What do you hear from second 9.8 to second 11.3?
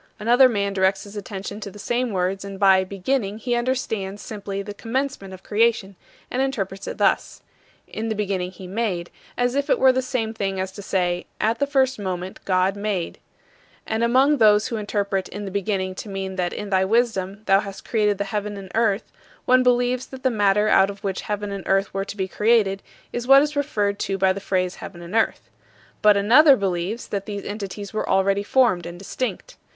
the same thing as to say,